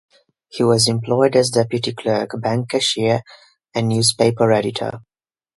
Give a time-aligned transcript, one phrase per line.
[0.49, 3.21] He was employed as deputy clerk, bank cashier,
[3.75, 5.01] and newspaper editor.